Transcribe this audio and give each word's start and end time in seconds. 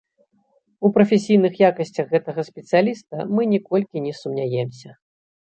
У 0.87 0.89
прафесійных 0.95 1.53
якасцях 1.71 2.05
гэтага 2.15 2.41
спецыяліста 2.49 3.15
мы 3.35 3.41
ніколькі 3.53 4.05
не 4.09 4.13
сумняемся. 4.23 4.99